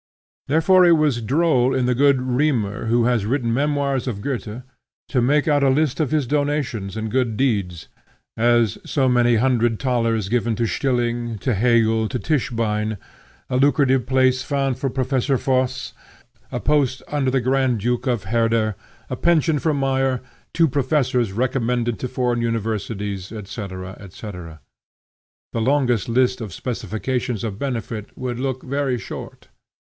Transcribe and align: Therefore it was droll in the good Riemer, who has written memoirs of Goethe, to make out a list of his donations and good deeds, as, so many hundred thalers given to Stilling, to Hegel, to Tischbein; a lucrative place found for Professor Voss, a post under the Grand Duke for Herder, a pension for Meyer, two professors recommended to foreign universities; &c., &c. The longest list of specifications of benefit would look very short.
Therefore 0.47 0.83
it 0.83 0.93
was 0.93 1.21
droll 1.21 1.73
in 1.73 1.85
the 1.85 1.95
good 1.95 2.17
Riemer, 2.17 2.87
who 2.87 3.05
has 3.05 3.25
written 3.25 3.53
memoirs 3.53 4.05
of 4.07 4.19
Goethe, 4.19 4.63
to 5.09 5.21
make 5.21 5.47
out 5.47 5.63
a 5.63 5.69
list 5.69 5.99
of 6.01 6.09
his 6.11 6.25
donations 6.27 6.97
and 6.97 7.09
good 7.11 7.37
deeds, 7.37 7.87
as, 8.35 8.77
so 8.83 9.07
many 9.07 9.35
hundred 9.35 9.79
thalers 9.79 10.27
given 10.27 10.55
to 10.57 10.65
Stilling, 10.65 11.37
to 11.37 11.53
Hegel, 11.53 12.09
to 12.09 12.19
Tischbein; 12.19 12.97
a 13.49 13.55
lucrative 13.57 14.05
place 14.05 14.41
found 14.43 14.77
for 14.79 14.89
Professor 14.89 15.37
Voss, 15.37 15.93
a 16.51 16.59
post 16.59 17.01
under 17.07 17.31
the 17.31 17.39
Grand 17.39 17.79
Duke 17.79 18.03
for 18.05 18.17
Herder, 18.27 18.75
a 19.09 19.15
pension 19.15 19.57
for 19.59 19.73
Meyer, 19.73 20.19
two 20.53 20.67
professors 20.67 21.31
recommended 21.31 21.97
to 21.99 22.09
foreign 22.09 22.41
universities; 22.41 23.27
&c., 23.27 23.43
&c. 24.09 24.31
The 24.31 24.59
longest 25.53 26.09
list 26.09 26.41
of 26.41 26.53
specifications 26.53 27.45
of 27.45 27.59
benefit 27.59 28.09
would 28.17 28.39
look 28.39 28.63
very 28.63 28.97
short. 28.97 29.47